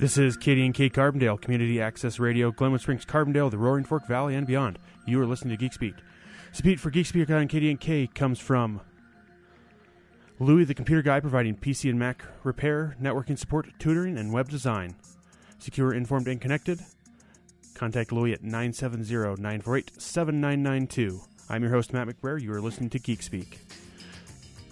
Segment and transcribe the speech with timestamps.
[0.00, 4.46] This is KDNK Carbondale, Community Access Radio, Glenwood Springs, Carbondale, the Roaring Fork Valley, and
[4.46, 4.78] beyond.
[5.04, 5.94] You are listening to Geek Speak.
[6.52, 8.80] Speak for Geek Speak on KDNK comes from
[10.38, 14.96] Louis, the computer guy, providing PC and Mac repair, networking support, tutoring, and web design.
[15.58, 16.80] Secure, informed, and connected.
[17.74, 21.20] Contact Louis at 970-948-7992.
[21.50, 22.40] I'm your host, Matt McBrayer.
[22.40, 23.58] You are listening to Geek Speak.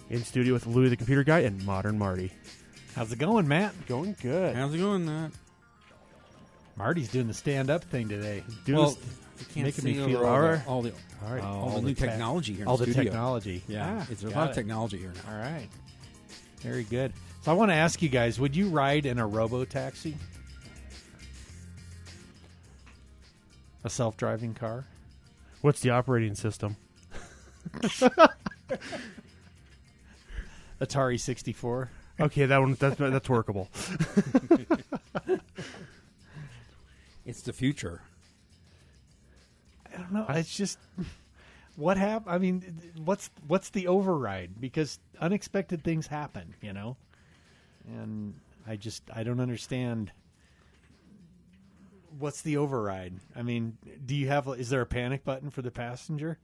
[0.09, 2.31] In studio with Louis, the computer guy, and Modern Marty.
[2.95, 3.73] How's it going, Matt?
[3.87, 4.55] Going good.
[4.55, 5.31] How's it going, Matt?
[6.75, 8.43] Marty's doing the stand-up thing today.
[8.65, 9.05] Doing well, this-
[9.39, 10.63] I can't making see me feel all, alright.
[10.65, 10.91] the, all the
[11.25, 11.41] all right.
[11.43, 12.63] Oh, all, all the the new tech- technology here.
[12.63, 13.63] In All the the technology.
[13.69, 15.31] Yeah, Ah, it's, a got lot of technology here now.
[15.33, 15.69] All right.
[16.59, 17.13] Very good.
[17.43, 20.17] So I want to ask you guys: Would you ride in a robo taxi?
[23.85, 24.83] A self-driving car?
[25.61, 26.75] What's the operating system?
[30.81, 31.89] Atari 64?
[32.19, 33.69] Okay, that one that's that's workable.
[37.25, 38.01] It's the future.
[39.85, 40.25] I don't know.
[40.29, 40.79] It's just
[41.75, 42.33] what happened.
[42.33, 44.59] I mean, what's what's the override?
[44.59, 46.97] Because unexpected things happen, you know.
[47.85, 48.33] And
[48.67, 50.11] I just I don't understand.
[52.17, 53.19] What's the override?
[53.35, 54.47] I mean, do you have?
[54.47, 56.39] Is there a panic button for the passenger?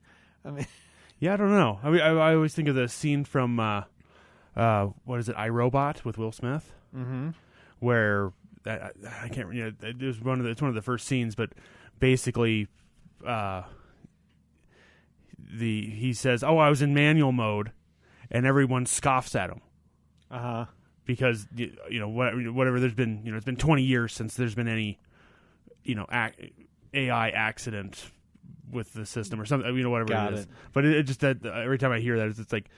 [0.46, 0.68] I mean,
[1.20, 1.80] Yeah, I don't know.
[1.82, 3.84] I mean, I, I always think of the scene from uh,
[4.56, 7.30] uh, what is it, I, Robot with Will Smith, mm-hmm.
[7.80, 8.32] where
[8.66, 8.92] I,
[9.24, 9.54] I can't.
[9.54, 11.52] You know, it was one of the, it's one of the first scenes, but
[12.00, 12.68] basically,
[13.26, 13.64] uh,
[15.38, 17.72] the he says, "Oh, I was in manual mode,"
[18.32, 19.62] and everyone scoffs at him
[20.32, 20.66] uh huh.
[21.06, 24.56] because you know whatever, whatever there's been you know it's been 20 years since there's
[24.56, 25.00] been any
[25.84, 26.54] you know ac-
[26.94, 28.10] AI accident
[28.72, 30.50] with the system or something you know whatever Got it is it.
[30.74, 32.70] but it, it just that every time I hear that it's, it's like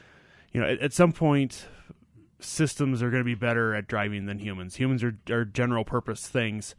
[0.58, 1.68] you know at, at some point
[2.40, 6.28] systems are going to be better at driving than humans humans are, are general purpose
[6.28, 6.74] things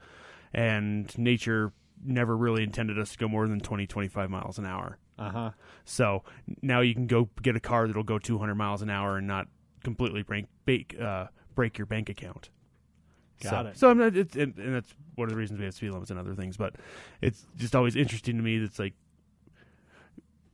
[0.53, 1.73] and nature
[2.05, 5.51] never really intended us to go more than 20 25 miles an hour Uh huh.
[5.85, 6.25] so
[6.61, 9.47] now you can go get a car that'll go 200 miles an hour and not
[9.85, 12.51] completely break break, uh, break your bank account.
[13.43, 13.79] Got so, it.
[13.79, 16.11] So I'm not, it's, and, and that's one of the reasons we have speed limits
[16.11, 16.57] and other things.
[16.57, 16.75] But
[17.21, 18.59] it's just always interesting to me.
[18.59, 18.95] That's like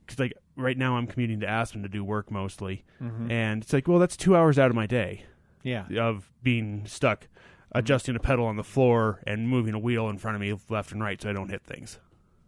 [0.07, 3.31] because like right now I'm commuting to Aspen to do work mostly, Mm-hmm.
[3.31, 5.25] and it's like well that's two hours out of my day
[5.63, 5.87] Yeah.
[5.99, 7.29] of being stuck
[7.73, 10.93] adjusting a pedal on the floor and moving a wheel in front of me left
[10.93, 11.99] and right so I don't hit things.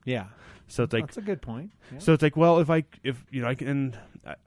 [0.04, 0.26] Yeah.
[0.68, 1.70] So it's like That's a good point.
[1.92, 1.98] Yeah.
[1.98, 3.96] so it's like, well, if I, if you know, I can,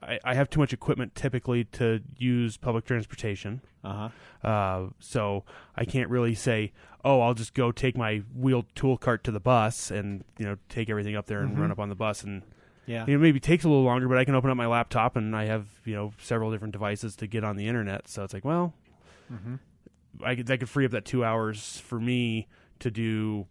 [0.01, 4.09] I, I have too much equipment typically to use public transportation, Uh
[4.43, 4.47] huh.
[4.47, 5.43] uh, so
[5.77, 6.71] I can't really say,
[7.05, 10.57] oh, I'll just go take my wheeled tool cart to the bus and you know
[10.69, 11.61] take everything up there and Mhm.
[11.61, 12.41] run up on the bus, and
[12.89, 13.05] Yeah.
[13.07, 15.15] you know maybe it takes a little longer, but I can open up my laptop
[15.15, 18.33] and I have you know several different devices to get on the internet, so it's
[18.33, 18.73] like, well,
[19.31, 19.55] Mm-hmm.
[20.23, 22.47] I could that could free up that two hours for me
[22.79, 23.45] to do.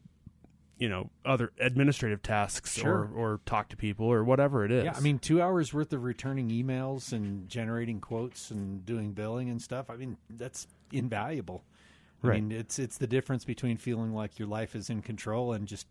[0.81, 3.11] You know, other administrative tasks Sure.
[3.13, 4.85] or, or talk to people or whatever it is.
[4.85, 9.51] Yeah, I mean, two hours worth of returning emails and generating quotes and doing billing
[9.51, 9.91] and stuff.
[9.91, 11.65] I mean, that's invaluable.
[12.23, 12.43] I Right.
[12.45, 15.89] mean, it's it's the difference between feeling like your life is in control and just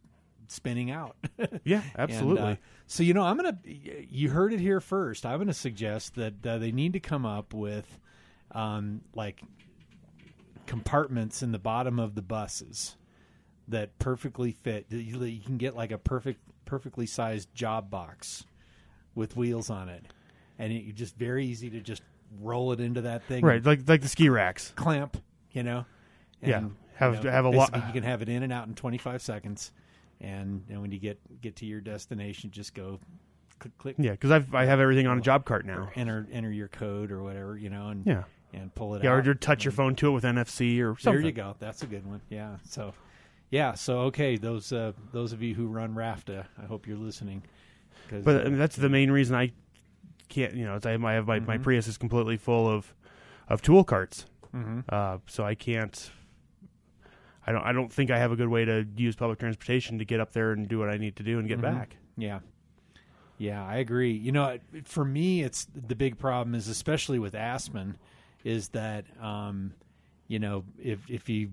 [0.47, 1.15] spinning out.
[1.63, 2.41] Yeah, And, absolutely.
[2.43, 2.55] uh,
[2.87, 3.57] so you know, I'm gonna.
[3.65, 5.25] You heard it here first.
[5.25, 7.99] I'm gonna suggest that uh, they need to come up with,
[8.51, 9.41] um, like,
[10.65, 12.95] compartments in the bottom of the buses
[13.67, 14.89] that perfectly fit.
[14.89, 18.45] that You, you can get like a perfect, perfectly sized job box
[19.15, 20.05] with wheels on it,
[20.59, 22.01] and it, just very easy to just
[22.41, 23.43] roll it into that thing.
[23.45, 24.73] right, like like the ski racks.
[24.75, 25.17] clamp.
[25.51, 25.85] You know.
[26.41, 26.61] Yeah,
[26.95, 29.21] have- you know, have a lot- You can have it in and out in 25
[29.23, 29.71] seconds,
[30.21, 32.99] and and when you get get to your destination, just go
[33.59, 33.95] click click.
[33.97, 35.89] Yeah, because I've I have everything on a job cart now.
[35.95, 38.23] Enter enter your code or whatever you know, and Yeah,
[38.53, 39.27] and pull it yeah, out.
[39.27, 41.21] or touch your phone to it with NFC or something.
[41.21, 41.55] There you go.
[41.59, 42.21] That's a good one.
[42.29, 42.57] Yeah.
[42.63, 42.93] So,
[43.49, 43.73] yeah.
[43.73, 47.43] So okay, those uh, those of you who run RFTA, I hope you're listening.
[48.09, 49.51] But uh, that's the main reason I
[50.29, 50.53] can't.
[50.53, 51.63] You know, I have, I have my, my Mhm.
[51.63, 52.93] Prius is completely full of
[53.49, 54.25] of tool carts,
[54.55, 54.83] mhm.
[54.89, 56.11] uh, so I can't.
[57.47, 57.63] I don't.
[57.63, 60.33] I don't think I have a good way to use public transportation to get up
[60.33, 61.61] there and do what I need to do and get Mhm.
[61.61, 61.95] back.
[62.17, 62.39] Yeah.
[63.37, 64.11] Yeah, I agree.
[64.11, 67.97] You know, for me, it's the big problem is especially with Aspen,
[68.43, 69.73] is that um,
[70.27, 71.51] you know if if you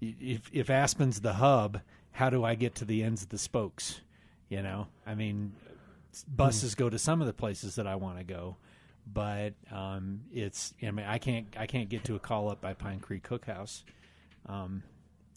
[0.00, 1.80] if if Aspen's the hub,
[2.12, 4.02] how do I get to the ends of the spokes?
[4.50, 5.52] You know, I mean,
[6.28, 8.56] buses go to some of the places that I want to go,
[9.12, 12.74] but um, it's I mean I can't I can't get to a call up by
[12.74, 13.82] Pine Creek Cookhouse.
[14.46, 14.82] Um,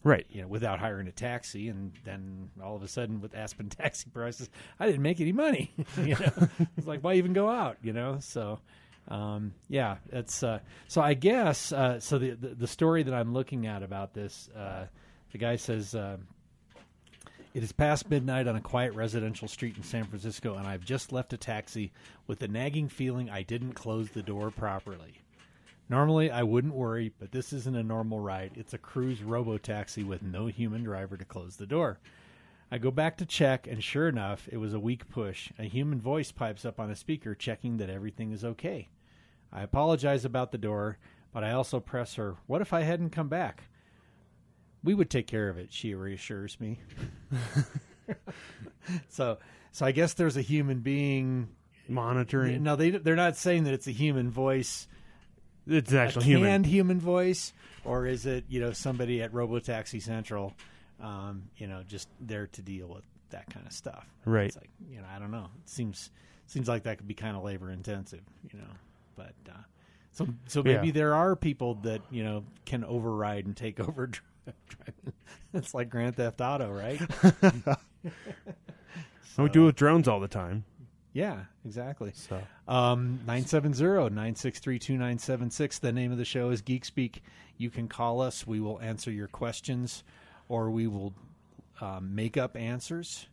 [0.04, 0.26] Right.
[0.30, 4.10] you know, without hiring a taxi, and then all of a sudden with Aspen taxi
[4.10, 4.48] prices,
[4.80, 5.72] I didn't make any money.
[5.96, 7.76] you know, it's like why even go out?
[7.82, 8.58] You know, so
[9.08, 11.00] Um, yeah, it's uh, so.
[11.00, 12.18] I guess uh, so.
[12.18, 14.86] The, the the story that I'm looking at about this, uh,
[15.32, 15.94] the guy says.
[15.94, 16.18] Uh,
[17.54, 21.12] it is past midnight on a quiet residential street in San Francisco, and I've just
[21.12, 21.92] left a taxi
[22.26, 25.20] with the nagging feeling I didn't close the door properly.
[25.92, 28.52] Normally, I wouldn't worry, but this isn't a normal ride.
[28.54, 32.00] It's a Cruise robo taxi with no human driver to close the door.
[32.70, 35.52] I go back to check, and sure enough, it was a weak push.
[35.58, 38.88] A human voice pipes up on a speaker checking that everything is okay.
[39.52, 40.96] I apologize about the door,
[41.30, 43.64] but I also press her, What if I hadn't come back?
[44.82, 46.80] We would take care of it, she reassures me.
[49.10, 49.36] so,
[49.72, 51.50] so I guess there's a human being.
[51.86, 52.62] Monitoring.
[52.62, 54.88] No, they they're not saying that it's a human voice
[55.66, 56.64] it's a actual canned human.
[56.64, 57.52] human voice,
[57.84, 60.54] or is it you know somebody at RoboTaxi Central,
[61.00, 64.06] um, you know, just there to deal with that kind of stuff?
[64.24, 64.46] Right.
[64.46, 65.48] It's like you know, I don't know.
[65.62, 66.10] It seems
[66.46, 68.22] seems like that could be kind of labor intensive,
[68.52, 68.64] you know.
[69.16, 69.52] But uh,
[70.12, 70.92] so so maybe Yeah.
[70.92, 74.10] there are people that you know can override and take over.
[75.54, 77.00] it's like Grand Theft Auto, right?
[77.44, 77.62] And
[79.38, 80.64] we do it with drones all the time.
[81.12, 82.12] Yeah, exactly.
[82.14, 85.80] So Um, 970-963-2976.
[85.80, 87.22] The name of the show is Geek Speak.
[87.56, 88.46] You can call us.
[88.46, 90.04] We will answer your questions
[90.48, 91.14] or we will
[91.80, 93.26] um, make up answers.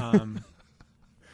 [0.00, 0.44] Um,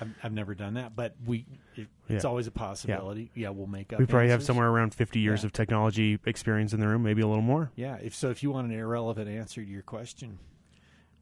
[0.01, 1.47] I've, I've never done that, but we
[1.77, 2.29] it, it's Yeah.
[2.29, 3.31] always a possibility.
[3.35, 5.47] Yeah, we'll make up we probably have somewhere around 50 years Yeah.
[5.47, 7.71] of technology experience in the room, maybe a little more.
[7.77, 10.41] Yeah, if so, if you want an irrelevant answer to your question,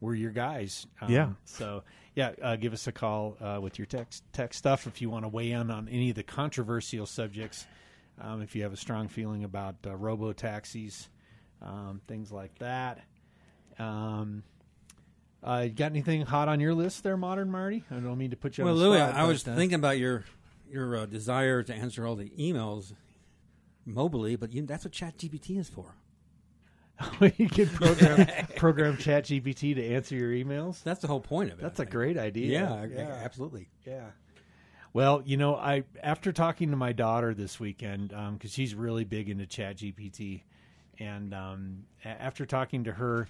[0.03, 0.85] we're your guys.
[1.01, 1.29] Um, Yeah.
[1.45, 1.83] So
[2.13, 5.23] yeah, uh, give us a call uh, with your text tech stuff if you want
[5.25, 7.65] to weigh in on any of the controversial subjects.
[8.21, 11.09] Um, if you have a strong feeling about uh, robo taxis,
[11.61, 12.99] um, things like that.
[13.79, 14.43] Um,
[15.43, 17.83] uh, you got anything hot on your list there, Modern Marty?
[17.89, 19.15] I don't mean to put you Well, on the Louis, spot.
[19.15, 20.25] I was uh, thinking about your
[20.69, 22.93] your uh, desire to answer all the emails
[23.87, 25.95] mobily, but you, that's what ChatGPT is for.
[27.37, 30.81] you can program program ChatGPT to answer your emails.
[30.83, 31.61] That's the whole point of it.
[31.61, 32.61] That's a great idea.
[32.61, 33.69] Yeah, yeah, absolutely.
[33.85, 34.05] Yeah.
[34.93, 39.27] Well, you know, I after talking to my daughter this weekend because she's really big
[39.29, 40.41] into ChatGPT,
[40.99, 43.27] and um, a- after talking to her,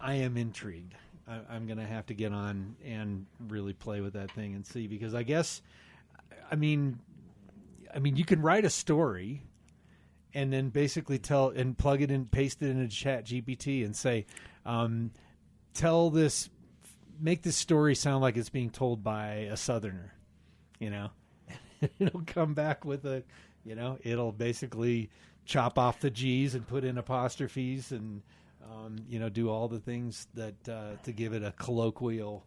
[0.00, 0.94] I am intrigued.
[1.28, 4.66] I, I'm going to have to get on and really play with that thing and
[4.66, 5.60] see because I guess,
[6.50, 6.98] I mean,
[7.94, 9.42] I mean, you can write a story
[10.34, 14.26] and then basically tell and plug it in, paste it into Chat GPT and say,
[14.66, 15.10] um,
[15.74, 16.50] tell this,
[17.20, 20.14] make this story sound like it's being told by a Southerner,
[20.78, 21.10] you know.
[21.98, 23.22] it'll come back with a,
[23.64, 25.10] you know, it'll basically
[25.44, 28.22] chop off the G's and put in apostrophes and,
[28.62, 32.44] um, you know, do all the things that uh, to give it a colloquial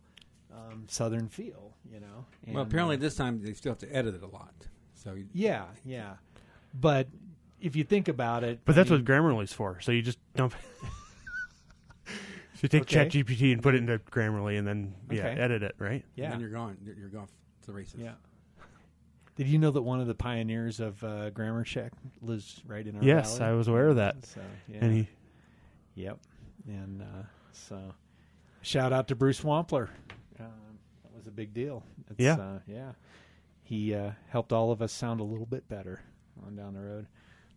[0.53, 2.25] um, Southern feel, you know.
[2.47, 4.53] well, apparently uh, this time they still have to edit it a lot.
[4.93, 6.15] So you- yeah, yeah.
[6.73, 7.07] But
[7.61, 9.79] if you think about it, But I that's mean, what Grammarly's for.
[9.81, 10.53] So you just dump.
[12.05, 12.11] so
[12.63, 13.05] you take Okay.
[13.07, 15.39] ChatGPT and put it into Grammarly and then yeah, Okay.
[15.41, 15.91] edit it, right?
[15.93, 16.77] and Yeah, then you're gone.
[16.83, 17.99] You're, you're gone to the races.
[17.99, 18.13] yeah.
[19.37, 22.97] Did you know that one of the pioneers of uh, Grammar Check lives right in
[22.97, 23.51] our Yes, valley?
[23.51, 24.25] I was aware of that.
[24.25, 24.77] So, yeah.
[24.81, 25.07] And he,
[25.95, 26.19] Yep.
[26.67, 27.23] And uh,
[27.53, 27.93] so,
[28.61, 29.87] shout out to Bruce Wampler.
[30.39, 30.47] Um,
[31.03, 31.83] that was a big deal.
[32.09, 32.35] It's, Yeah.
[32.35, 32.91] Uh, yeah.
[33.63, 36.01] He uh, helped all of us sound a little bit better
[36.45, 37.07] on down the road.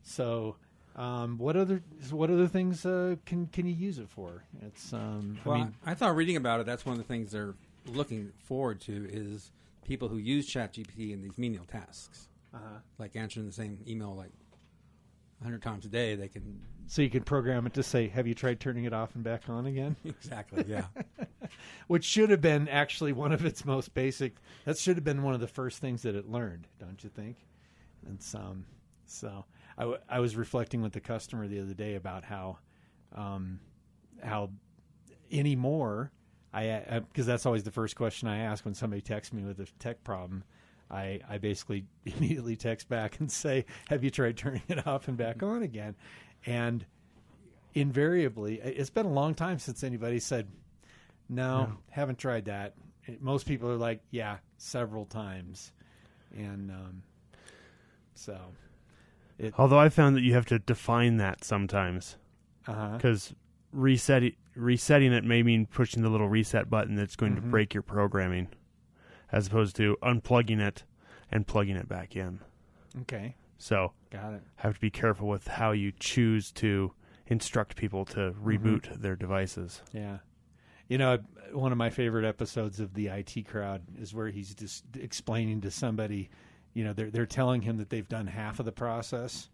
[0.05, 0.57] So,
[0.95, 4.45] um, what other what other things uh, can can you use it for?
[4.63, 7.33] It's um, Well, I mean, I thought reading about it, that's one of the things
[7.33, 7.55] they're
[7.87, 9.51] looking forward to is
[9.85, 14.31] people who use ChatGPT in these menial tasks, uh like answering the same email like
[15.43, 16.15] hundred times a day.
[16.15, 19.15] They can so you can program it to say, "Have you tried turning it off
[19.15, 20.85] and back on again?" exactly, yeah.
[21.87, 24.35] Which should have been actually one of its most basic.
[24.65, 27.37] That should have been one of the first things that it learned, don't you think?
[28.07, 28.65] And um,
[29.07, 29.45] so
[29.77, 32.59] I, w- I was reflecting with the customer the other day about how
[33.15, 33.61] um,
[34.23, 34.51] how
[35.33, 36.13] anymore
[36.53, 39.67] I because that's always the first question I ask when somebody texts me with a
[39.79, 40.45] tech problem.
[40.91, 45.17] I, I basically immediately text back and say, "Have you tried turning it off and
[45.17, 45.97] back on again?"
[46.47, 46.85] And
[47.75, 50.47] invariably, it's been a long time since anybody said,
[51.29, 51.79] "No, No.
[51.91, 52.75] haven't tried that."
[53.21, 55.73] Most people are like, "Yeah, several times,"
[56.37, 57.03] and um,
[58.15, 58.39] so
[59.39, 59.55] it.
[59.59, 62.17] although I found that you have to define that sometimes
[62.67, 62.97] Uh-huh.
[62.97, 63.35] because
[63.73, 67.37] reset resetting it may mean pushing the little reset button that's going Mhm.
[67.37, 68.49] to break your programming,
[69.33, 70.85] as opposed to unplugging it
[71.33, 72.39] and plugging it back in.
[73.01, 74.43] Okay, So got it.
[74.57, 76.93] have to be careful with how you choose to
[77.27, 78.47] instruct people to Mm-hmm.
[78.49, 79.83] reboot their devices.
[79.93, 80.19] Yeah.
[80.87, 81.19] You know,
[81.53, 85.71] one of my favorite episodes of the IT crowd is where he's just explaining to
[85.73, 86.29] somebody,
[86.75, 89.49] you know they're they're telling him that they've done half of the process,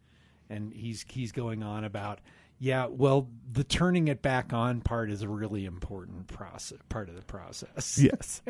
[0.49, 2.21] and he's he's going on about
[2.63, 7.17] yeah, well, the turning it back on part is a really important process part of
[7.17, 7.99] the process.
[7.99, 8.43] Yes.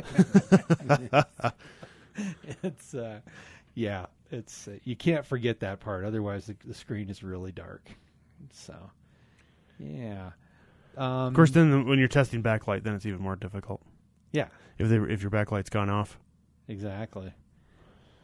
[2.63, 3.21] it's uh,
[3.75, 6.05] yeah, it's uh, you can't forget that part.
[6.05, 7.89] Otherwise, the, the screen is really dark.
[8.53, 8.75] So,
[9.79, 10.31] yeah.
[10.97, 13.81] Um, of course, then when you're testing backlight, then it's even more difficult.
[14.33, 14.49] Yeah,
[14.79, 16.19] If they if your backlight's gone off.
[16.69, 17.33] exactly.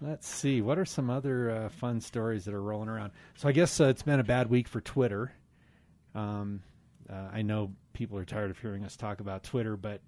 [0.01, 0.61] Let's see.
[0.61, 3.13] What are some other uh, fun stories that are rolling around?
[3.37, 5.33] So I guess uh, it's been a bad week for Twitter.
[6.15, 6.63] Um,
[7.11, 10.03] uh, I know people are tired of hearing us talk about Twitter, but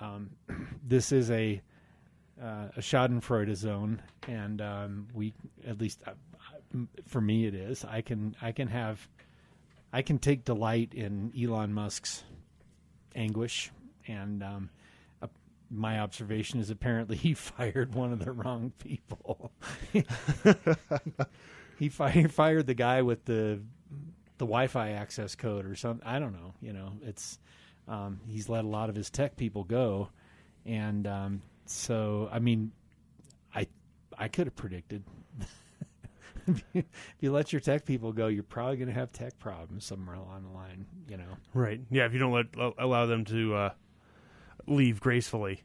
[0.00, 0.30] um,
[0.86, 1.62] this is a
[2.42, 5.32] uh, a Schadenfreude zone, and um, we
[5.66, 6.12] at least uh,
[7.06, 7.84] for me it is.
[7.84, 9.06] I can I can have
[9.92, 12.24] I can take delight in Elon Musk's
[13.14, 13.70] anguish,
[14.08, 14.70] and um,
[15.72, 19.52] my observation is apparently he fired one of the wrong people.
[21.78, 23.60] he fi- fired the guy with the
[24.38, 26.06] the Wi-Fi access code or something.
[26.06, 26.52] I don't know.
[26.60, 27.38] You know, it's
[27.88, 30.08] um, he's let a lot of his tech people go,
[30.66, 32.72] and um, so I mean,
[33.54, 33.66] I
[34.18, 35.04] I could have predicted.
[36.46, 36.84] if, you, if
[37.20, 40.42] you let your tech people go, you're probably going to have tech problems somewhere along
[40.42, 40.86] the line.
[41.08, 41.36] You know.
[41.54, 41.80] Right.
[41.90, 42.06] Yeah.
[42.06, 42.46] If you don't let
[42.78, 43.70] allow them to uh,
[44.66, 45.62] leave gracefully.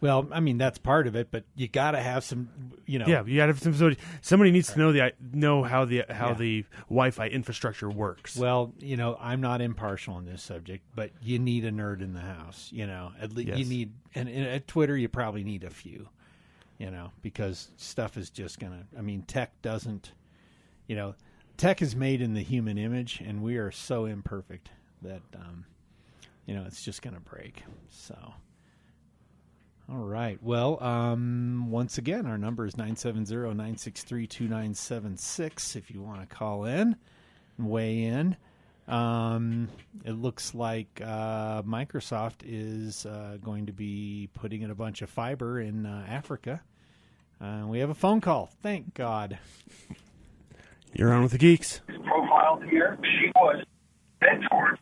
[0.00, 2.48] Well, I mean that's part of it, but you got to have some,
[2.86, 3.06] you know.
[3.06, 3.98] Yeah, you got to have some somebody.
[4.20, 6.34] Somebody needs to know the know how the how Yeah.
[6.34, 8.36] the Wi-Fi infrastructure works.
[8.36, 12.14] Well, you know, I'm not impartial on this subject, but you need a nerd in
[12.14, 12.68] the house.
[12.72, 16.08] You know, at least you need, and, and at Twitter, you probably need a few.
[16.78, 18.84] You know, because stuff is just gonna.
[18.98, 20.10] I mean, tech doesn't.
[20.88, 21.14] You know,
[21.56, 24.70] tech is made in the human image, and we are so imperfect
[25.02, 25.64] that, um,
[26.46, 27.62] you know, it's just gonna break.
[27.90, 28.16] So.
[29.90, 30.38] All right.
[30.42, 36.96] Well, um, once again, our number is 970-963-2976 if you want to call in
[37.58, 38.36] and weigh in.
[38.88, 39.68] Um,
[40.04, 45.10] it looks like uh, Microsoft is uh, going to be putting in a bunch of
[45.10, 46.62] fiber in uh, Africa.
[47.40, 48.50] Uh, we have a phone call.
[48.62, 49.38] Thank God.
[50.94, 51.80] You're on with the geeks.
[52.04, 52.98] profile here.
[53.02, 53.64] She was mentored.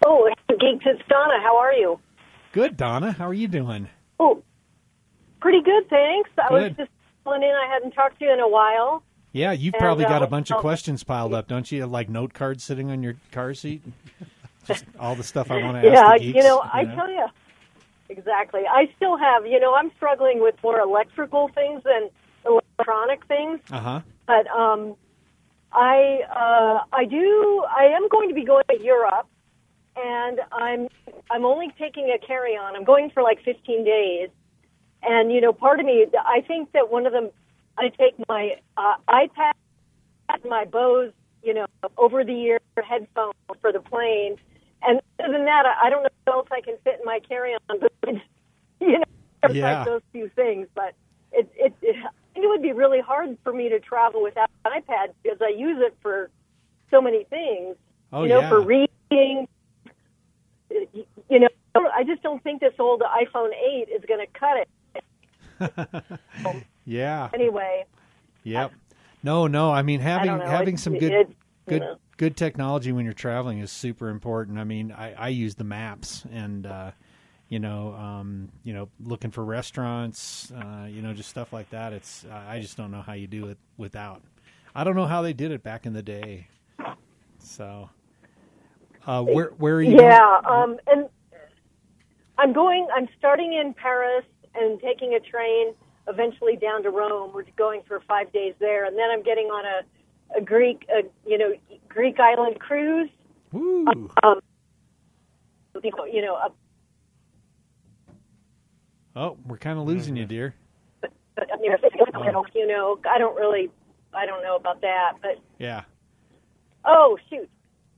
[0.06, 1.34] Oh, Geeks, it's Donna.
[1.42, 1.98] How are you?
[2.52, 3.12] Good, Donna.
[3.12, 3.88] How are you doing?
[4.18, 4.42] Oh,
[5.40, 6.30] pretty good, thanks.
[6.38, 6.90] I was just
[7.24, 7.48] calling in.
[7.50, 9.02] I hadn't talked to you in a while.
[9.32, 11.86] Yeah, you've And, probably got uh, a bunch of questions piled up, don't you?
[11.86, 13.82] Like note cards sitting on your car seat?
[14.66, 16.36] Just all the stuff I want to ask yeah, the geeks.
[16.36, 17.26] you know, I tell you,
[18.08, 18.62] exactly.
[18.70, 22.10] I still have, you know, I'm struggling with more electrical things than
[22.44, 24.00] electronic things, Uh huh.
[24.26, 24.96] but um,
[25.72, 27.64] I uh, I do.
[27.68, 29.26] I am going to be going to Europe,
[29.96, 30.88] and I'm
[31.30, 32.76] I'm only taking a carry on.
[32.76, 34.28] I'm going for like 15 days,
[35.02, 37.30] and you know, part of me, I think that one of them,
[37.78, 39.52] I take my uh, iPad,
[40.48, 41.12] my Bose,
[41.42, 41.66] you know,
[41.98, 44.36] over the ear headphones for the plane,
[44.82, 47.20] and other than that, I I don't know what else I can fit in my
[47.28, 48.14] carry on, but
[48.80, 49.04] you know,
[49.52, 49.76] Yeah.
[49.76, 50.94] like those few things, but
[51.32, 51.96] it, it, it
[52.34, 55.78] it would be really hard for me to travel without an iPad because I use
[55.80, 56.30] it for
[56.90, 57.76] so many things.
[58.12, 58.48] Oh you know, yeah.
[58.48, 59.48] for reading.
[61.28, 64.66] You know, I just don't think this old iPhone 8 is going to cut
[65.60, 66.20] it
[66.84, 67.28] yeah.
[67.34, 67.84] anyway.
[68.44, 68.72] Yep.
[69.22, 69.70] No, no.
[69.70, 71.34] I mean, having don't having It's- some good you
[71.66, 71.96] good know.
[72.16, 74.58] good technology when you're traveling is super important.
[74.58, 76.92] I mean, I, I use the maps and uh,
[77.50, 81.92] you know, um, you know, looking for restaurants, uh, you know, just stuff like that.
[81.92, 84.22] It's I just don't know how you do it without.
[84.74, 86.46] I don't know how they did it back in the day.
[87.40, 87.90] So,
[89.04, 90.00] uh, where where are you?
[90.00, 91.08] Yeah, um, and
[92.38, 92.86] I'm going.
[92.94, 95.74] I'm starting in Paris and taking a train
[96.06, 97.32] eventually down to Rome.
[97.34, 101.02] We're going for five days there, and then I'm getting on a, a Greek, a,
[101.28, 101.52] you know,
[101.88, 103.10] Greek island cruise.
[103.50, 103.86] Woo.
[104.22, 104.40] Um,
[105.82, 106.52] you know, you know, a,
[109.16, 110.54] Oh, we're kind of losing you, dear.
[111.62, 113.70] you know, you know, I don't really,
[114.14, 115.82] I don't know about that, but Yeah.
[116.84, 117.48] oh shoot,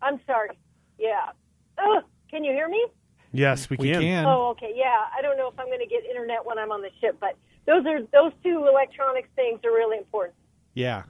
[0.01, 0.57] I'm sorry.
[0.99, 1.31] Yeah.
[1.79, 2.01] Oh,
[2.31, 2.85] can you hear me?
[3.33, 4.01] Yes, we We can.
[4.01, 4.27] can.
[4.27, 4.73] Oh, okay.
[4.75, 7.17] Yeah, I don't know if I'm going to get internet when I'm on the ship,
[7.19, 10.35] but those are those two electronics things are really important.
[10.75, 11.05] Yeah.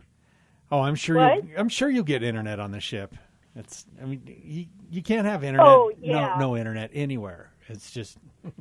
[0.70, 1.16] Oh, I'm sure.
[1.16, 1.44] What?
[1.46, 3.14] You, I'm sure you'll get internet on the ship.
[3.56, 3.84] It's.
[4.00, 5.66] I mean, you, you can't have internet.
[5.66, 6.34] Oh, yeah.
[6.38, 7.50] No, no internet anywhere.
[7.68, 8.18] It's just.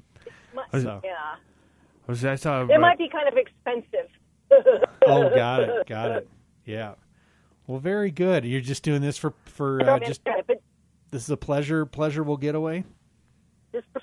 [0.71, 1.01] So.
[1.03, 2.63] Yeah, I, was, I saw.
[2.63, 4.09] it might be kind of expensive.
[5.07, 5.87] Oh, got it.
[5.87, 6.29] Got it.
[6.63, 6.93] Yeah.
[7.65, 8.45] Well, very good.
[8.45, 10.23] You're just doing this for for uh, just.
[10.23, 10.61] but
[11.09, 12.83] This is a pleasure pleasurable getaway.
[13.73, 14.01] just for,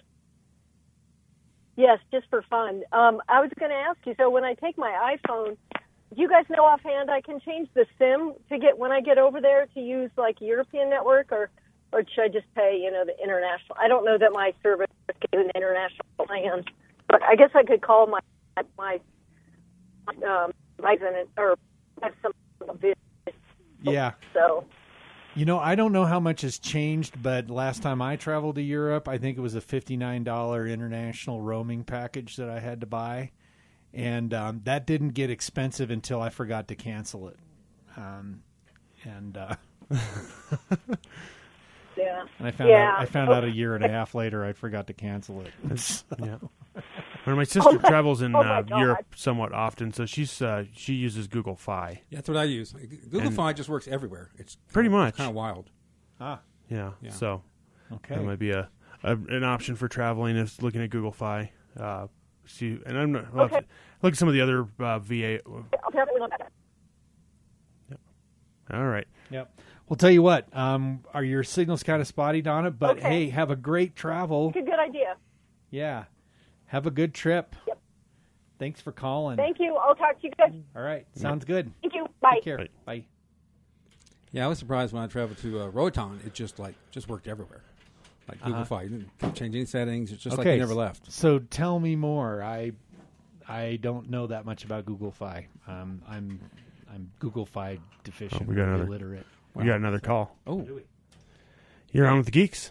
[1.77, 2.83] yes, just for fun.
[2.91, 4.17] Um, I was going to ask you.
[4.19, 5.57] So when I take my iPhone
[6.15, 9.19] do you guys know offhand I can change the SIM to get when I get
[9.19, 11.51] over there to use like European network or
[11.93, 13.77] or should I just pay you know the international?
[13.79, 14.89] I don't know that my service
[15.33, 16.65] is an international plan,
[17.09, 18.21] but I guess I could call my
[18.77, 18.99] my
[20.27, 21.57] um, resident or
[22.03, 22.33] have some
[22.79, 22.99] visit.
[23.83, 24.13] Yeah.
[24.35, 24.65] So
[25.35, 28.63] You know, I don't know how much has changed, but last time I traveled to
[28.63, 33.31] Europe, I think it was a $59 international roaming package that I had to buy.
[33.95, 37.37] And um, that didn't get expensive until I forgot to cancel it.
[37.97, 38.43] Um,
[39.05, 39.55] and uh,
[41.99, 42.93] yeah, and I found Yeah.
[42.93, 45.53] out I found out a year and a half later I forgot to cancel it.
[46.19, 46.37] Yeah.
[47.25, 51.27] When my sister travels in Oh, uh, Europe somewhat often, so she's uh, she uses
[51.27, 52.03] Google Fi.
[52.09, 52.73] Yeah, that's what I use.
[52.73, 54.31] Google And- Fi just works everywhere.
[54.39, 55.17] It's Pretty much.
[55.17, 55.71] kind of wild.
[56.21, 56.93] ah, Yeah.
[57.03, 57.11] Yeah.
[57.11, 57.43] So
[57.93, 58.15] okay.
[58.15, 58.69] that might be a,
[59.03, 61.51] a an option for traveling is looking at Google Fi.
[61.79, 62.07] Uh,
[62.47, 63.67] see, and I'm not, I'll to Okay.
[64.03, 65.41] look at some of the other uh, VA.
[65.47, 66.53] I'll definitely look at that.
[68.71, 69.07] All right.
[69.31, 69.51] Yep.
[69.89, 72.71] Well, tell you what, um, are your signals kind of spotty, Donna?
[72.71, 73.09] But Okay.
[73.09, 74.49] hey, have a great travel.
[74.49, 75.17] It's a good idea.
[75.71, 76.05] Yeah.
[76.67, 77.57] Have a good trip.
[77.67, 77.79] Yep.
[78.59, 79.37] Thanks for calling.
[79.37, 79.77] Thank you.
[79.77, 80.53] I'll talk to you guys.
[80.77, 81.07] All right.
[81.15, 81.73] Sounds good.
[81.81, 82.07] Thank you.
[82.21, 82.35] Bye.
[82.35, 82.59] Take care.
[82.59, 82.69] Bye.
[82.85, 83.05] Bye.
[84.33, 86.21] Yeah, I was surprised when I traveled to uh, Roton.
[86.27, 87.63] It just like just worked everywhere,
[88.29, 88.65] like Google Uh-huh.
[88.67, 88.83] Fi.
[88.83, 88.89] You
[89.21, 90.13] didn't change any settings.
[90.13, 90.55] It's just like Okay.
[90.57, 91.11] you never left.
[91.11, 92.43] So tell me more.
[92.43, 92.73] I
[93.49, 95.47] I don't know that much about Google Fi.
[95.67, 96.39] Um, I'm
[96.93, 98.43] I'm Google Fi deficient.
[98.43, 99.27] Oh, we got or another- illiterate.
[99.59, 100.37] We got another call.
[100.47, 100.65] Oh,
[101.91, 102.71] You're on with the geeks.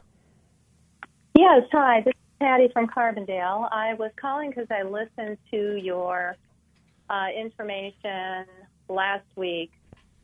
[1.37, 1.99] Yes, hi.
[1.99, 3.67] This is Patty from Carbondale.
[3.73, 6.37] I was calling because I listened to your
[7.09, 8.45] uh, information
[8.87, 9.71] last week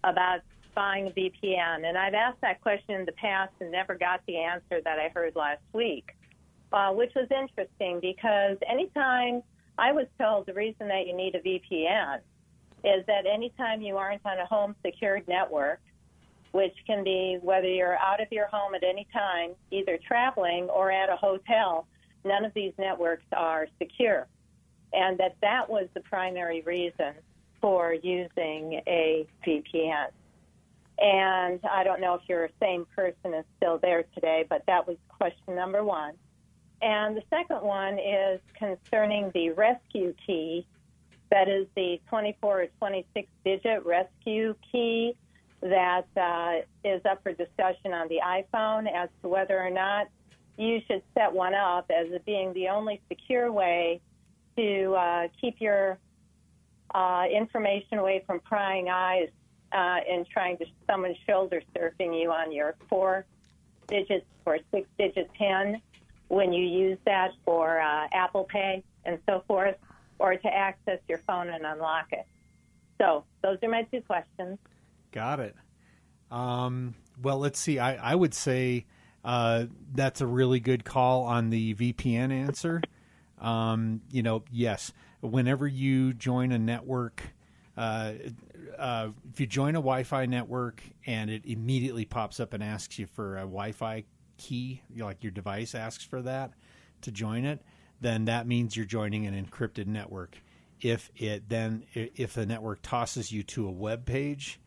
[0.05, 0.39] about
[0.74, 4.38] buying a VPN, and I've asked that question in the past and never got the
[4.38, 6.15] answer that I heard last week,
[6.72, 9.43] uh, which was interesting because anytime
[9.77, 12.20] I was told the reason that you need a VPN
[12.86, 15.82] is that anytime you aren't on a home secured network,
[16.53, 20.92] which can be whether you're out of your home at any time, either traveling or
[20.92, 21.87] at a hotel,
[22.24, 24.27] none of these networks are secure.
[24.94, 27.16] And that that was the primary reason
[27.59, 30.09] for using a VPN.
[31.00, 34.98] And I don't know if your same person is still there today, but that was
[35.09, 36.13] question number one.
[36.83, 40.68] And the second one is concerning the rescue key.
[41.31, 45.16] That is the 24 or 26 digit rescue key
[45.63, 50.07] that uh, is up for discussion on the iPhone as to whether or not
[50.57, 54.01] you should set one up as being the only secure way
[54.57, 55.97] to uh, keep your
[56.93, 59.29] uh, information away from prying eyes
[59.71, 63.25] uh, and trying to someone shoulder surfing you on your four
[63.87, 65.81] digits or six digit PIN
[66.27, 69.75] when you use that for uh, Apple Pay and so forth,
[70.19, 72.25] or to access your phone and unlock it.
[73.01, 74.57] So those are my two questions.
[75.13, 75.55] Got it.
[76.31, 77.77] Um, well, let's see.
[77.77, 78.87] I, I would say
[79.23, 82.81] uh, that's a really good call on the VPN answer.
[83.39, 87.21] Um, you know, yes, whenever you join a network,
[87.77, 88.13] uh,
[88.77, 93.05] uh, if you join a Wi-Fi network and it immediately pops up and asks you
[93.05, 94.03] for a Wi-Fi
[94.37, 96.53] key, you know, like your device asks for that
[97.01, 97.61] to join it,
[98.01, 100.37] then that means you're joining an encrypted network.
[100.81, 104.59] If it then if the network tosses you to a web page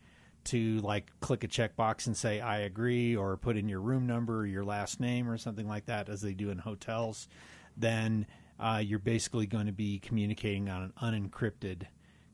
[0.47, 4.39] to like click a checkbox and say I agree or put in your room number
[4.39, 7.27] or your last name or something like that as they do in hotels,
[7.75, 8.25] then
[8.59, 11.83] uh, you're basically going to be communicating on an unencrypted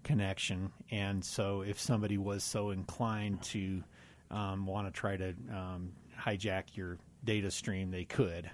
[0.04, 0.72] connection.
[0.92, 3.84] And so if somebody was so inclined to
[4.32, 8.50] um, want to try to um, hijack your data stream, they could.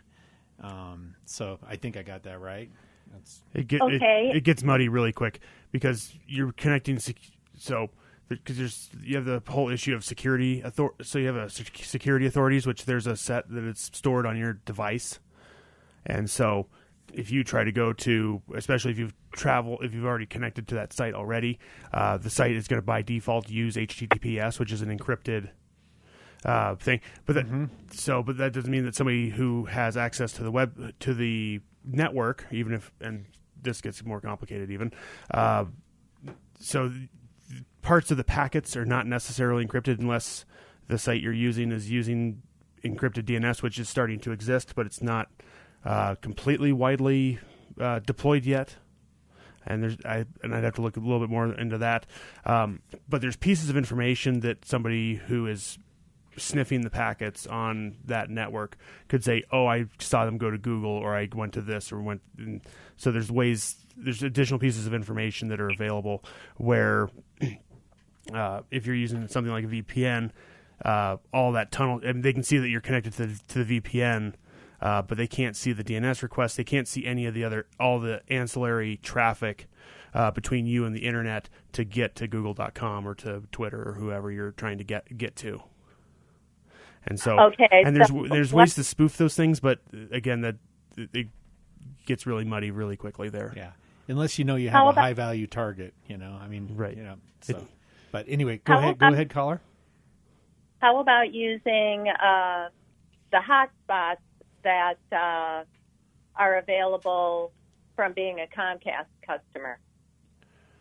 [0.62, 2.70] Um, so I think I got that right.
[3.12, 4.30] That's It, get, Okay.
[4.32, 5.40] it, it gets muddy really quick
[5.72, 7.00] because you're connecting.
[7.00, 7.16] Sec-
[7.58, 7.90] so
[8.30, 12.26] because there's you have the whole issue of security author- So you have a security
[12.26, 15.20] authorities, which there's a set that it's stored on your device,
[16.06, 16.68] and so
[17.14, 20.76] if you try to go to, especially if you've travel, if you've already connected to
[20.76, 21.60] that site already,
[21.94, 25.50] uh, the site is going to by default use HTTPS, which is an encrypted
[26.46, 27.02] uh, thing.
[27.26, 30.94] But that, so, but that doesn't mean that somebody who has access to the web
[31.00, 33.26] to the network, even if, and
[33.62, 34.92] this gets more complicated, even.
[35.32, 35.66] Uh,
[36.60, 36.92] so,
[37.90, 40.46] parts of the packets are not necessarily encrypted unless
[40.90, 42.40] the site you're using is using
[42.86, 45.28] encrypted DNS, which is starting to exist, but it's not
[45.84, 47.40] uh, completely widely
[47.82, 48.76] uh, deployed yet
[49.66, 52.06] and there's I and I'd have to look a little bit more into that.
[52.46, 55.80] Um, but there's pieces of information that somebody who is
[56.38, 60.92] sniffing the packets on that network could say, "Oh, I saw them go to Google,
[60.92, 62.62] or I went to this, or went." And
[62.98, 66.24] so there's ways, there's additional pieces of information that are available
[66.58, 67.10] where
[68.34, 70.32] uh, if you're using something like a VPN,
[70.84, 73.80] uh, all that tunnel, and they can see that you're connected to the, to the
[73.82, 74.34] VPN,
[74.82, 76.56] uh, but they can't see the DNS requests.
[76.56, 79.68] They can't see any of the other, all the ancillary traffic
[80.14, 84.32] uh, between you and the internet to get to Google.com or to Twitter or whoever
[84.32, 85.62] you're trying to get get to.
[87.06, 90.42] And so, Okay, and there's so there's ways to spoof those things, but uh, again,
[90.42, 90.58] that
[90.98, 91.28] it
[92.06, 93.54] gets really muddy really quickly there.
[93.56, 93.72] Yeah,
[94.08, 95.94] unless you know you How have a high value target.
[96.08, 96.96] You know, I mean, Right.
[96.96, 97.58] You know, so.
[97.58, 97.68] It-
[98.12, 98.98] but anyway, go How ahead.
[98.98, 99.62] Go ahead, caller.
[100.80, 102.70] How about using uh,
[103.32, 104.18] the hotspots
[104.64, 105.64] that uh,
[106.36, 107.52] are available
[107.96, 109.80] from being a Comcast customer,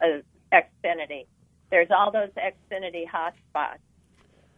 [0.01, 0.21] uh,
[0.53, 1.27] Xfinity?
[1.71, 3.79] There's all those Xfinity hotspots,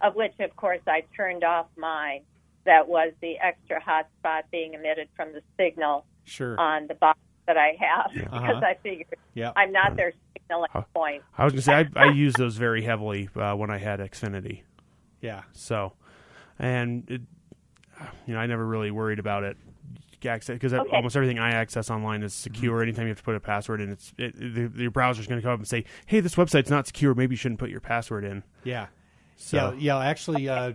[0.01, 2.21] of which, of course, I turned off mine.
[2.67, 6.61] That was the extra hotspot being emitted from the signal Sure.
[6.61, 8.61] on the box that I have because Uh-huh.
[8.65, 9.53] I figured yeah.
[9.57, 10.83] I'm not their signal Huh.
[10.95, 11.23] point.
[11.39, 14.63] I was gonna say I, I used those very heavily uh, when I had Xfinity.
[15.21, 15.43] yeah.
[15.53, 15.93] So,
[16.59, 17.21] and it,
[18.27, 19.57] you know, I never really worried about it
[20.27, 20.95] access because Okay.
[20.95, 22.83] almost everything I access online is secure.
[22.83, 25.43] Anytime you have to put a password in, it's it, the, your browser's going to
[25.43, 27.15] come up and say, "Hey, this website's not secure.
[27.15, 28.89] Maybe you shouldn't put your password in." Yeah.
[29.43, 30.07] So, Yeah, yeah.
[30.07, 30.73] Actually, uh,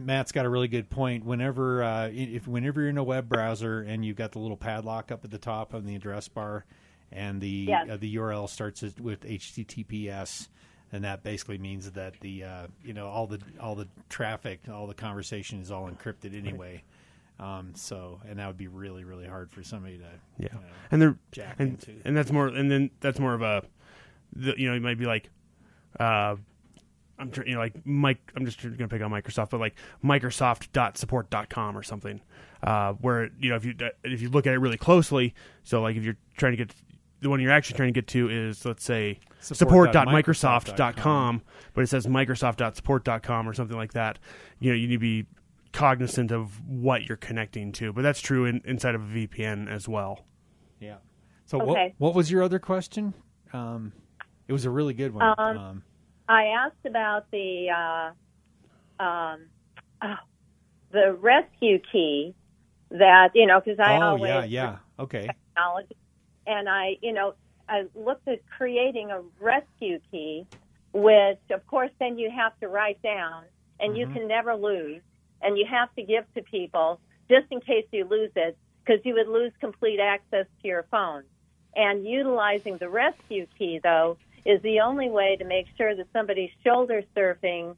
[0.00, 1.24] Matt's got a really good point.
[1.26, 5.12] Whenever, uh, if whenever you're in a web browser and you've got the little padlock
[5.12, 6.64] up at the top on the address bar,
[7.12, 7.88] and the Yes.
[7.90, 10.48] uh, the URL starts with HTTPS,
[10.92, 14.86] and that basically means that the uh, you know all the all the traffic, all
[14.86, 16.82] the conversation is all encrypted anyway.
[17.38, 20.04] Um, so, and that would be really really hard for somebody to
[20.38, 22.00] yeah, you know, and they're jack and into.
[22.06, 23.62] and that's more and then that's more of a,
[24.32, 25.28] the, you know, it might be like,
[26.00, 26.36] uh,
[27.18, 28.32] I'm you know like Mike.
[28.36, 29.74] I'm just going to pick on Microsoft, but like
[30.04, 32.20] Microsoft.support.com or something,
[32.62, 33.74] uh, where you know if you
[34.04, 36.74] if you look at it really closely, so like if you're trying to get
[37.20, 40.62] the one you're actually trying to get to is let's say Support.microsoft.com.
[40.64, 41.42] support.microsoft.com,
[41.74, 44.18] but it says microsoft.support.com or something like that.
[44.58, 45.26] You know, you need to be
[45.72, 49.88] cognizant of what you're connecting to, but that's true in, inside of a VPN as
[49.88, 50.24] well.
[50.80, 50.96] Yeah.
[51.46, 53.14] So what what was your other question?
[53.52, 53.92] Um,
[54.48, 55.34] it was a really good one.
[55.38, 55.82] Um, um,
[56.28, 57.68] I asked about the
[59.00, 59.48] uh, um,
[60.02, 60.14] oh,
[60.92, 62.34] the rescue key
[62.90, 64.78] that you know because I oh always yeah, yeah.
[64.98, 65.36] Okay.
[65.54, 65.96] technology,
[66.46, 67.34] and I you know
[67.68, 70.46] I looked at creating a rescue key,
[70.92, 73.44] which of course then you have to write down,
[73.80, 74.12] and you Mhm.
[74.12, 75.02] can never lose,
[75.42, 79.14] and you have to give to people just in case you lose it because you
[79.14, 81.24] would lose complete access to your phone.
[81.76, 86.50] And utilizing the rescue key though is the only way to make sure that somebody's
[86.64, 87.76] shoulder surfing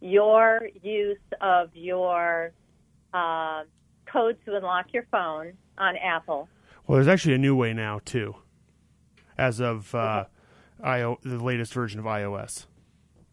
[0.00, 2.52] your use of your
[3.14, 3.62] uh,
[4.06, 6.48] code to unlock your phone on Apple.
[6.86, 8.36] Well, there's actually a new way now too,
[9.38, 10.24] as of uh,
[10.82, 12.66] IO, the latest version of iOS.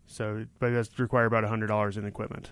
[0.06, 2.52] So, but it does require about hundred dollars in equipment.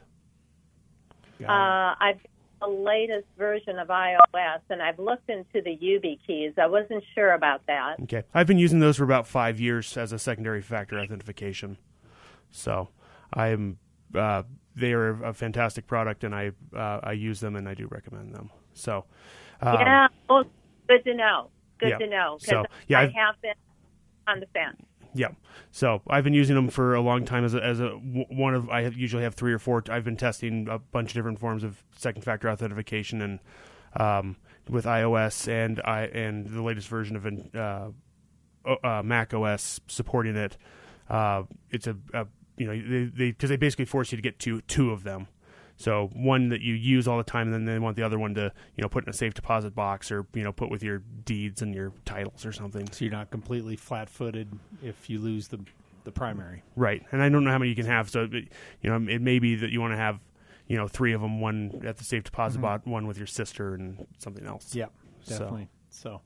[1.41, 2.19] Uh, I've
[2.61, 6.57] the latest version of iOS, and I've looked into the YubiKeys.
[6.57, 7.99] I wasn't sure about that.
[8.03, 11.77] Okay, I've been using those for about five years as a secondary factor authentication.
[12.51, 12.89] So,
[13.33, 13.77] I'm
[14.13, 14.43] uh,
[14.75, 18.33] they are a fantastic product, and I uh, I use them and I do recommend
[18.33, 18.49] them.
[18.73, 19.05] So,
[19.61, 20.45] um, yeah, well,
[20.87, 21.49] good to know.
[21.77, 21.97] Good yeah.
[21.97, 23.53] to know So, yeah, I I've- have been
[24.27, 24.81] on the fence.
[25.15, 25.29] Yeah.
[25.71, 28.69] So I've been using them for a long time as a, as a one of
[28.69, 29.81] I have, usually have three or four.
[29.89, 33.39] I've been testing a bunch of different forms of second factor authentication and
[33.97, 34.35] um,
[34.69, 37.25] with iOS and I and the latest version of
[37.55, 37.91] uh,
[38.83, 40.57] uh, Mac OS supporting it.
[41.09, 44.37] Uh, it's a, a you know they they because they basically force you to get
[44.37, 45.27] two two of them.
[45.77, 48.33] So one that you use all the time, and then they want the other one
[48.35, 50.99] to you know put in a safe deposit box or you know put with your
[51.25, 52.89] deeds and your titles or something.
[52.91, 55.59] so you're not completely flat-footed if you lose the
[56.05, 56.61] the primary.
[56.75, 58.09] Right, and I don't know how many you can have.
[58.09, 58.49] So, it-
[58.81, 60.19] you know, it may be that you want to have,
[60.67, 63.73] you know, three of them: one at the safe deposit box, one with your sister,
[63.73, 64.75] and something else.
[64.75, 64.85] Yeah,
[65.23, 65.69] So- definitely.
[65.89, 66.21] So,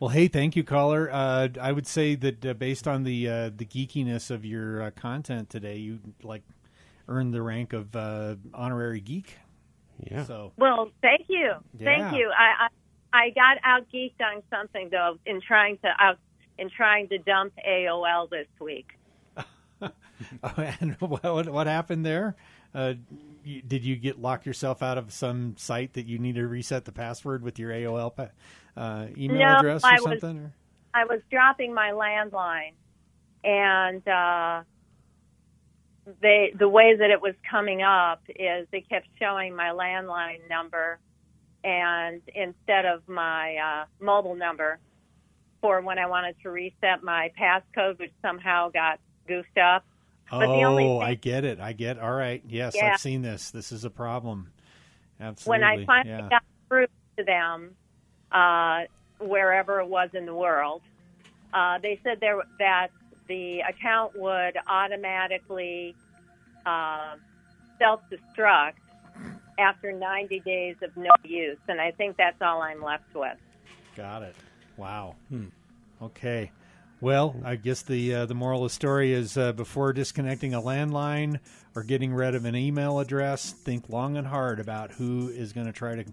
[0.00, 1.10] well, hey, thank you, caller.
[1.12, 4.90] Uh, I would say that uh, based on the uh, the geekiness of your uh,
[4.92, 6.42] content today, you like
[7.08, 9.36] earned the rank of uh, honorary geek.
[10.10, 10.24] yeah.
[10.24, 12.30] So, Well, thank you, thank you.
[12.36, 12.68] I, I
[13.10, 16.18] I got out geeked on something though in trying to out
[16.58, 18.90] in trying to dump AOL this week.
[20.56, 22.36] and what what happened there?
[22.74, 22.94] Uh,
[23.44, 26.84] you, did you get lock yourself out of some site that you need to reset
[26.84, 28.28] the password with your AOL pa-
[28.76, 30.38] uh, email No, address or I was- something?
[30.38, 30.52] or?
[30.94, 32.72] I was dropping my landline,
[33.44, 34.62] and uh,
[36.20, 40.98] they the way that it was coming up is they kept showing my landline number
[41.64, 44.78] and instead of my uh, mobile number
[45.60, 49.84] for when I wanted to reset my passcode, which somehow got goofed up.
[50.30, 51.58] But oh, thing- I get it.
[51.58, 51.98] I get.
[51.98, 52.42] All right.
[52.46, 52.92] Yes, Yeah.
[52.92, 53.50] I've seen this.
[53.50, 54.52] This is a problem.
[55.20, 55.50] Absolutely.
[55.50, 56.28] when I finally yeah.
[56.28, 57.74] got through to them,
[58.30, 58.82] uh,
[59.18, 60.82] wherever it was in the world,
[61.52, 62.88] uh, they said there that
[63.28, 65.94] the account would automatically
[66.66, 67.14] uh,
[67.78, 68.72] self-destruct
[69.58, 73.36] after 90 days of no use, and I think that's all I'm left with.
[73.96, 74.34] Got it.
[74.76, 75.16] Wow.
[76.00, 76.52] Okay.
[77.00, 80.60] Well, I guess the uh, the moral of the story is uh, before disconnecting a
[80.60, 81.38] landline
[81.76, 85.66] or getting rid of an email address, think long and hard about who is going
[85.66, 86.04] to try to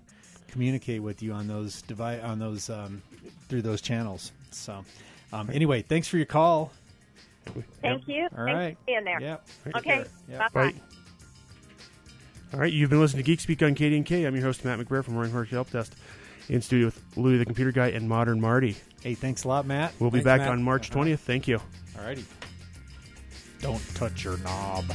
[0.48, 3.02] communicate with you on those devi- on those um,
[3.50, 4.32] through those channels.
[4.52, 4.86] So,
[5.34, 6.72] um, anyway, thanks for your call.
[7.82, 8.24] Thank you.
[8.38, 8.78] All Thanks right.
[8.86, 9.22] being there.
[9.22, 9.48] Yep.
[9.78, 10.06] Okay.
[10.30, 10.40] Yep.
[10.40, 10.72] Bye Bye.
[10.72, 10.74] bye.
[12.54, 14.26] All right, you've been listening to Geek Speak on KDNK.
[14.26, 15.94] I'm your host, Matt McBrayer from Roaring Fork Help Desk.
[16.48, 18.78] In studio with Louie the Computer Guy and Modern Marty.
[19.02, 19.94] Hey, thanks a lot, Matt.
[20.00, 20.50] We'll be Thanks, back Matt.
[20.50, 21.04] on March uh-huh.
[21.04, 21.20] 20th.
[21.20, 21.58] Thank you.
[21.98, 22.24] All righty.
[23.62, 24.86] Don't touch your knob.